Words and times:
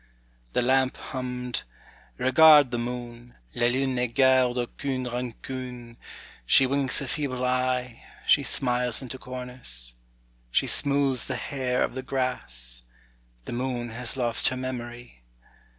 The 0.53 0.63
lamp 0.63 0.97
hummed: 0.97 1.61
âRegard 2.17 2.71
the 2.71 2.79
moon, 2.79 3.35
La 3.53 3.67
lune 3.67 3.93
ne 3.93 4.07
garde 4.07 4.57
aucune 4.57 5.05
rancune, 5.05 5.97
She 6.43 6.65
winks 6.65 7.01
a 7.01 7.07
feeble 7.07 7.45
eye, 7.45 8.01
She 8.25 8.41
smiles 8.41 9.03
into 9.03 9.19
corners. 9.19 9.93
She 10.49 10.65
smoothes 10.65 11.27
the 11.27 11.35
hair 11.35 11.83
of 11.83 11.93
the 11.93 12.01
grass. 12.01 12.81
The 13.45 13.53
moon 13.53 13.89
has 13.89 14.17
lost 14.17 14.47
her 14.47 14.57
memory. 14.57 15.23